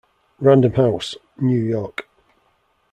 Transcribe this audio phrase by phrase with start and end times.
[0.39, 2.09] Random House.New York.